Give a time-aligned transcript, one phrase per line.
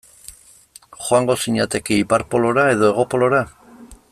[1.07, 3.43] Joango zinateke Ipar Polora edo Hego Polora?